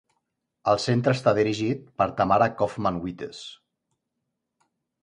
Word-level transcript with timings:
El 0.71 0.79
Centre 0.85 1.13
està 1.17 1.33
dirigit 1.39 1.85
per 2.01 2.09
Tamara 2.23 2.49
Cofman 2.63 2.99
Wittes. 3.07 3.47